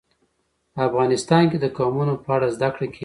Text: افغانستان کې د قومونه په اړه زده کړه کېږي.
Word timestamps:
افغانستان 0.87 1.43
کې 1.51 1.57
د 1.61 1.65
قومونه 1.77 2.13
په 2.23 2.29
اړه 2.35 2.47
زده 2.55 2.69
کړه 2.75 2.85
کېږي. 2.93 2.99